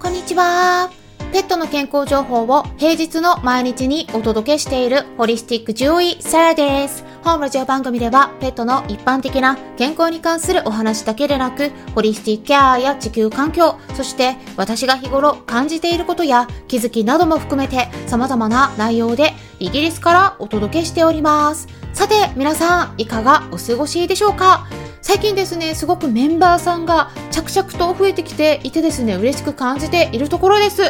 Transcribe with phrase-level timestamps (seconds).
[0.00, 0.90] こんにちは。
[1.30, 7.04] ペットの健康情報を平日の毎日にお届けしているホリスティック獣医サラです。
[7.22, 21.68] 本ラジオ番組ではペットの一般的な健康に関するお話だけでなく、ホリスティックケアや地球環境、そして私が日頃感じていることや気づきなども含めて様々な内容でイギリスからお届けしております。
[21.92, 24.66] さて皆さんいかがお過ごしでしょうか？
[25.02, 30.82] 最近ですね、すごくメンバーさんが着々と増えてきていてですね、嬉しく感じているところです。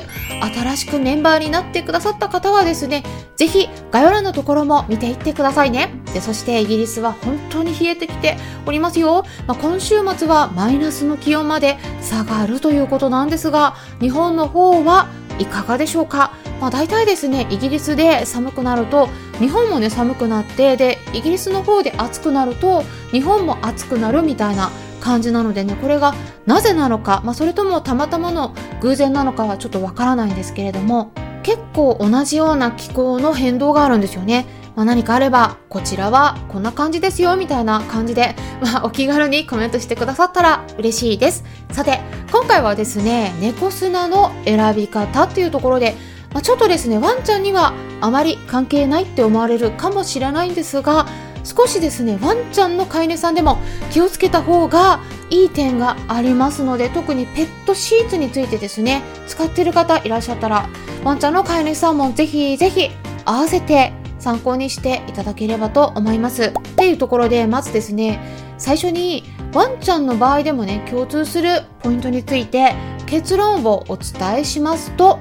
[0.42, 3.02] 新しくメンバーになってくださった方はですね、
[3.36, 5.94] ぜひ概要欄のところも見ていってくださいね。
[6.12, 9.24] で、そしてイギリスは本当に冷えてきておりますよ。
[9.46, 16.32] まあ、今週末はマイナスの気温まで下がるということなんですが、日本の方はいかがでしょうか？
[16.60, 19.08] まあ、大体ですねイギリスで寒くなると
[19.40, 26.14] 日本もね寒くなってでイギリスの方で暑くなると日本も暑くなるみたいな感じなのでねこれが
[26.46, 31.10] なぜなのか、まあ、それともたまたまの偶然なのかはちょっとわからないんですけれども
[31.42, 34.46] 結構同じような気候の変動があるんですよね。
[34.76, 45.96] まあ、何かあればこちらはこんな感じですよみたいな感じで、まあ、お気軽にコメントしてくださったら嬉しいですさて今回はですね猫砂の選び方っていうところで
[46.32, 51.06] まあ、ちょっとですねワンちゃんにはあまり関係ないって思われるかもしれないんですが
[51.42, 53.58] 少しですねワンちゃんの飼い主さんでも
[53.90, 60.68] 気をつけた方がいい点がありますので特にペットシーツについてですね使ってる方いらっしゃったら
[61.04, 62.90] ワンちゃんの飼い主さんもぜひぜひ
[63.24, 66.44] 合わせて参考にしていただければと思います。
[66.44, 68.20] っていうところでまずですね
[68.58, 72.74] 最初にワンちゃんの場合でもね共通するポイントについて
[73.06, 75.20] 結論をお伝えしますと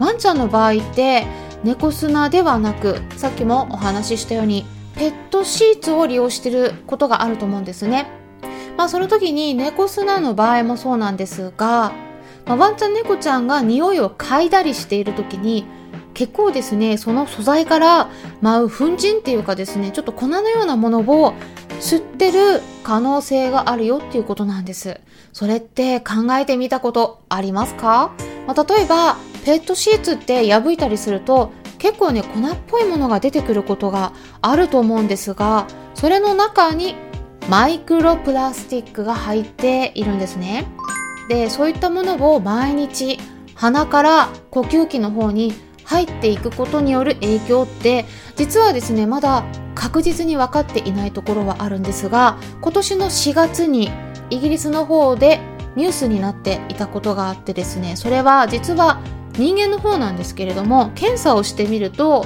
[0.00, 1.26] ワンちゃんの場合って
[1.62, 4.64] 猫砂ではなくさっきもお話ししたように
[4.96, 8.06] ペットシーツを利用してることがあると思うんですね。
[8.76, 11.92] まあその時に猫砂の場合もそうなんですが、
[12.46, 15.66] まあ、ワンちゃん猫ちゃんが匂いを嗅いだりしている時に
[16.14, 21.34] 結構ですねその素材から舞う粉塵っていうかですねちょっと粉のようなものを
[21.80, 24.98] 吸ってる可能性があるよっていうことなんです。
[25.32, 28.12] それって考えてみたことありますか、
[28.46, 34.12] まあ、例えばペットシーツって破いたりすると結構ね粉っぽいものが出てくることが
[34.42, 36.94] あると思うんですがそれの中に
[37.48, 40.66] マイクロプラスチックが入っているんですね。
[41.28, 43.18] でそういったものを毎日
[43.54, 45.52] 鼻から呼吸器の方に
[45.84, 48.04] 入っていくことによる影響って
[48.36, 53.90] 実はですねまだ確実に分かっていないところはあるんですが今年の4月に
[54.30, 55.40] イギリスの方で
[55.76, 59.00] ニュースになっていたことがあってですねそれは実は
[59.34, 62.24] 人間の方なんですけれども検査をしてみると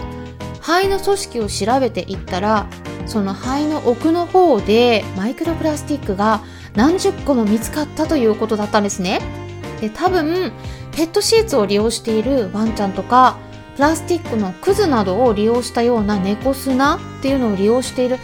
[0.60, 2.66] 肺の組織を調べていったら
[3.06, 6.42] その肺の奥の方でマイクロプラスチックが
[6.74, 9.20] 何十個も見つかったということだったんですね。
[9.80, 10.52] で多分
[10.92, 13.36] ペットシーツを利用しているワンちゃんとか
[13.76, 18.18] プラスチックのクズなどを利用したような猫砂っていうのを利用している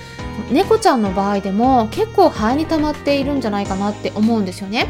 [0.50, 4.86] 猫ちゃんの場合でも結構肺に溜まっているんじゃないかなって思うんですよね。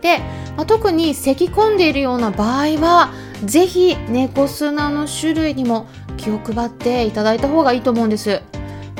[0.00, 0.20] で、
[0.56, 3.12] まあ、特に咳き込んでいるような場合は
[3.44, 8.42] ぜひ猫砂の種類にも気を配っていただいた方がいいと思うんです。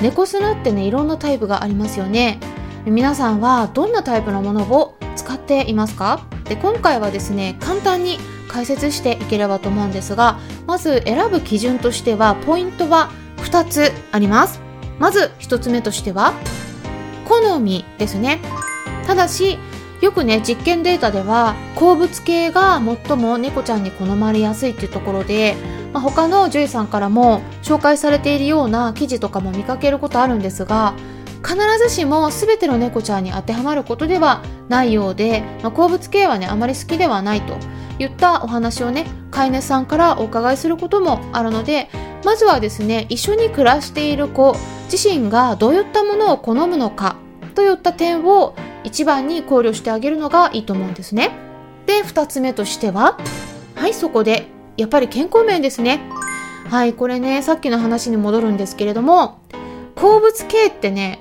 [0.00, 2.40] 猫砂ってねいろんなタイプがありますよね。
[2.86, 6.22] 皆さんはどんなタイプのものを使っていますか？
[6.44, 8.18] で今回はですね簡単に
[8.48, 14.60] 解説していければと思うんですがまず選ぶ基準としてはポイントは2つあります。
[14.98, 16.32] まず1つ目としては
[17.28, 18.40] 好みですね。
[19.06, 19.58] ただし
[20.00, 25.56] よくね実験データでは鉱物系が最も猫ちゃんに好まれやすいっていうところで、
[25.92, 30.94] まあ、他の獣医さんからも紹介されているような記事とかも見かけることあるんですが
[31.42, 37.56] 必ずしも全ての猫ちゃんに当てはまることではないようで、まあ、鉱物系はねあまり好きではないと
[37.98, 41.88] いったお話をね飼い主さんからお伺いすることもあるので
[42.24, 44.54] まずはですね一緒に暮らしている子
[44.90, 47.16] 自身がどういったものを好むのか
[47.54, 51.32] といった点を一番に考慮してあげるのがいいと思うんですね。
[51.86, 53.18] で、二つ目としては、
[53.74, 54.46] はい、そこで、
[54.76, 56.00] やっぱり健康面ですね。
[56.68, 59.40] はい、これね、さっきの話に戻るんですけれども、
[59.96, 61.20] 鉱物系ってね、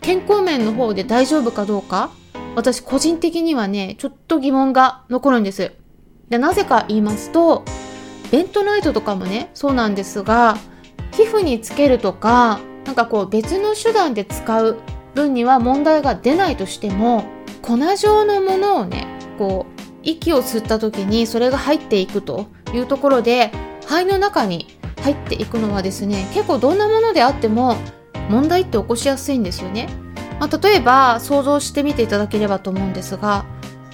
[0.00, 2.10] 健康面の方で大丈夫かどうか、
[2.56, 5.72] 私個人的にはね、ちょっと疑問が残るんです。
[6.28, 7.64] で、なぜか言いますと、
[8.30, 10.56] ベントナイトとかもね、そうなんですが、
[11.12, 14.78] 皮膚につけるとか、なんかこう別の手段で使う
[15.18, 17.24] 分には問題が出ないとしても
[17.60, 19.06] 粉状のものをね
[19.36, 23.50] こう息を吸った時にそれが入っていくというところで
[23.82, 27.76] 肺の中に入っていくのはですね結構どんなものであっても
[28.30, 29.88] 問題って起こしやすいんですよね、
[30.38, 33.44] まあ、例えば想像してみていただければと思うんですが、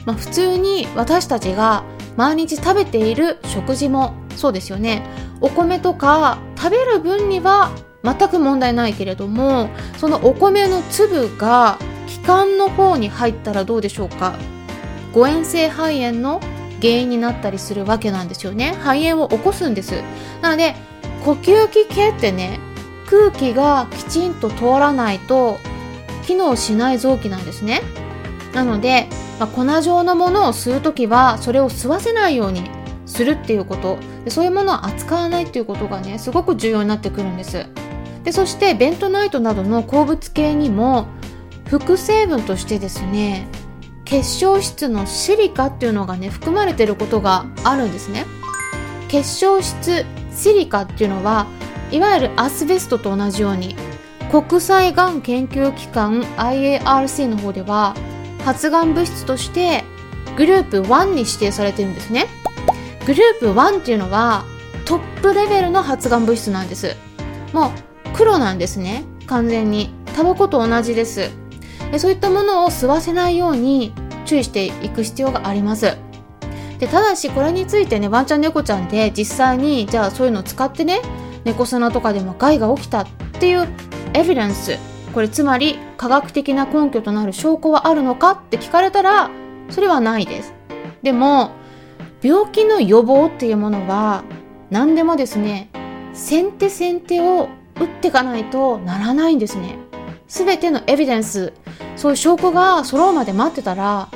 [0.04, 1.84] まあ、普通に私たちが
[2.16, 5.04] 毎日食べている食事もそうですよね。
[5.40, 7.70] お米とか食べる分には
[8.04, 14.34] 全く問題ないけれどもそのお米の粒が気管の方に入ったらどうでしょうか？
[15.12, 16.40] 誤嚥性肺炎の
[16.82, 18.74] 原因になったりするわけなんですよね。
[18.80, 20.02] 肺炎を起こすんです。
[20.42, 20.74] なので
[21.24, 22.60] 呼吸器系ってね
[23.06, 25.56] 空気がきちんと通らないと
[26.26, 27.80] 機能しない臓器なんですね。
[28.52, 29.08] なので、
[29.40, 32.68] まあ、粉状のものを吸う時はそれを吸わせないように
[33.06, 33.96] するっていうこと。
[34.28, 37.66] そういうものを扱わないっていうことがねすごく重要になってくるんです。
[38.24, 41.06] でそしてベントナイトなどの鉱物系にも
[41.66, 43.46] 副成分としてですね
[44.04, 48.26] 結晶質のシリカっていうのがね含まれてることがあるんですね。
[49.08, 51.46] 結晶質シリカっていうのは
[51.90, 53.76] いわゆるアスベストと同じように
[54.30, 57.94] 国際がん研究機関 IARC の方では
[58.44, 59.84] 発がん物質として
[60.36, 62.26] グループ1に指定されてるんですね。
[63.06, 64.44] グループ1っていうのは
[64.84, 66.96] トップレベルの発がん物質なんです。
[67.52, 69.04] もう黒なんですね。
[69.26, 69.90] 完全に。
[70.16, 71.30] タバコと同じです。
[71.98, 73.92] そういったものを吸わせないように
[74.24, 75.96] 注意していく必要があります。
[76.78, 81.00] でただしこれについてねワンちゃん猫ちゃんで実際にじゃあそういうのを使ってね
[81.44, 83.68] 猫砂とかでも害が起きたっていう
[84.12, 84.76] エビデンス
[85.12, 89.30] これつまり科学的な根拠となる証拠はあるのかって聞かれたら
[89.70, 90.52] それはないです。
[91.02, 91.52] でも
[92.22, 94.24] 病気の予防っていうものは
[94.70, 95.70] 何でもですね
[96.12, 97.48] 先手先手を
[97.80, 99.78] 打っていかないとならないんですね
[100.28, 101.52] 全てのエビデンス
[101.96, 104.08] そういう証拠が揃うまで待ってたら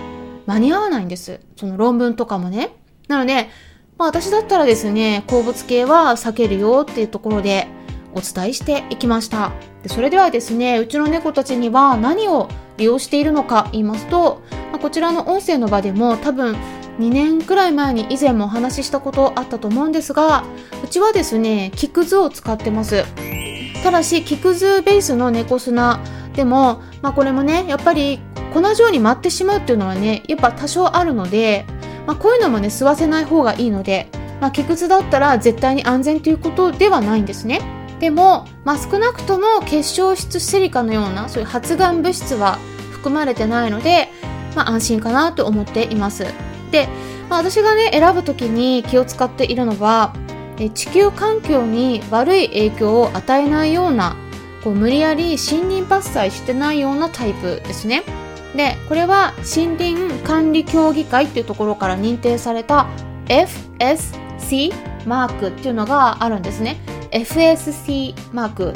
[0.48, 1.40] 間に合わないんです。
[1.56, 2.70] その論文とかもね。
[3.06, 3.50] なので、
[3.98, 7.68] まあ私だったらですね、鉱物系は避けるよっていうところで
[8.14, 9.52] お伝えしていきました。
[9.82, 14.40] でそれではですね、うちの猫たちには何を利用しているのか言いますと、
[14.72, 16.56] まあ、こちらの音声の場でも多分
[16.98, 20.44] 2年くらい前に以前もお話ししたことあったと思うんですが、
[20.82, 23.04] うちはですね、木くずを使ってます。
[23.82, 26.00] ただし、木くずベースの猫砂
[26.34, 28.20] でも、まあこれもね、やっぱり
[28.52, 31.64] 粉状に舞ってしまうっていうのはねやっぱ多少あるので、
[32.06, 34.08] まあ、こういうのもね吸わせない方がいいので、
[34.40, 37.60] まあ、木くずだったら絶対に安全ということではないんですね。
[38.00, 42.58] でも、まあ、少なくとも結晶質シリカのようなそういう発がん物質は
[42.92, 44.08] 含まれてないので、
[44.54, 46.24] まあ、安心かなと思っています。
[46.70, 46.88] で、
[47.28, 50.14] まあ、私がね選ぶ時に気を使っているのは
[50.58, 54.16] 地球環境に悪い影響を与えないような
[54.64, 58.02] こう無理やり森林伐採してないようなタイプですね。
[58.56, 62.88] でこれは森林管理協議会っていうところから認定された
[63.26, 64.72] FSC
[65.06, 66.76] マークっていうのがあるんですね。
[67.12, 68.72] FSC マーク。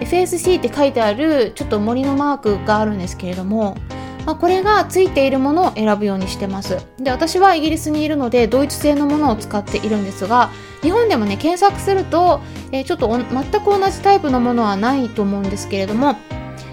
[0.00, 3.76] FSC って書いてあるちょっと森のマークがあるんですけれども、
[4.26, 6.78] まあ、これがついているものを選ぶようにしてます。
[6.98, 10.50] で私はイギリスにいるのでドイツ製のものを使っているんですが
[10.82, 12.40] 日本でもね検索すると、
[12.70, 16.16] えー、ちょっと全く同じタイプのものはないと思うんですけれども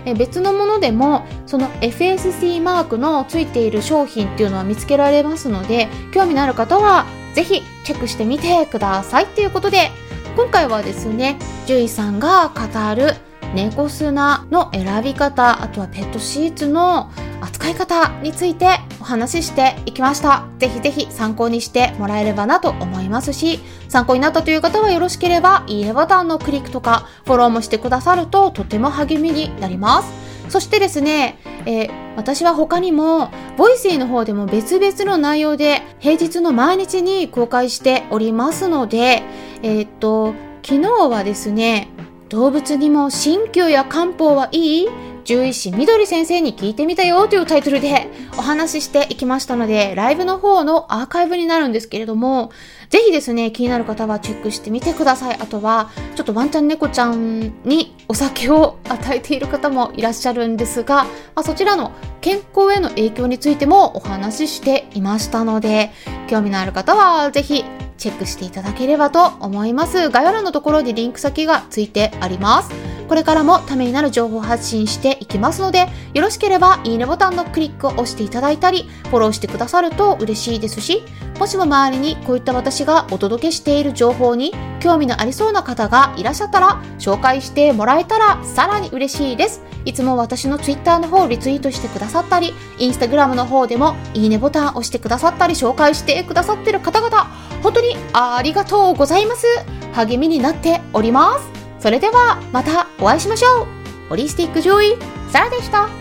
[0.06, 9.92] え別のものでもその FSC マークのついている商品っていうのは見つけられますので興味のある方はぜひチェックしてみてくださいということで
[10.36, 17.12] 今回はですね獣医さんが語る猫砂の選び方あとはペットシーツの
[17.42, 20.46] 扱い方についてお話ししていきました。
[20.60, 30.30] ぜひぜひ参考にしてもらえればなと思いますし、参考になったという方はよろしければ、いいねボタンのクリックとかフォローもしてくださるととても励みになります。
[30.50, 39.24] そしてですね、えー、私は他にも、 Voicy の方でも別々の内容で平日の毎日に公開しておりますので、
[39.62, 41.90] えー、っと、昨日はですね、
[42.30, 44.88] 動物にも鍼灸や漢方はいい？
[45.26, 48.08] 獣医師みどり先生に聞いてみたよというタイトルで
[48.38, 52.52] お話ししていきましたので、ライブの方のアーカイブになるんですけれども、
[52.90, 55.36] ぜひですね、気になる方はチェックしてみてください。
[55.40, 61.92] あとは、ちょっとワンちゃん猫ちゃんにお酒を与えている方もいらっしゃるんですが、まあ、そちらの
[62.22, 65.92] 健康への影響についてもお話ししていましたので、
[66.28, 67.64] 興味のある方はぜひ
[67.98, 70.10] チェックしていただければと思います。
[70.10, 72.72] 概要欄のところにリンク先がついてあります。
[73.10, 81.04] これからもためになる情報発信していきますので、よろしければいいねボタンのクリックを押していただいたり、フォローしてくださると嬉しいですし、
[81.40, 89.64] もしも周りにこういった私がお届けしている情報に興味のありそうな方がいらっしゃったら、紹介してもらえたらさらに嬉しいです。
[89.86, 97.26] いつも私の Twitter の方をリツイートしてくださいさったり、インスタグラムの方でもいいねボタン押してくださったり、紹介してくださってる方々、
[97.64, 99.46] 本当にありがとうございます。
[99.94, 101.50] 励みになっております。
[101.80, 103.68] それではまたお会いしましょう。
[104.10, 104.98] ホリスティック獣医、
[105.32, 105.99] サラでした。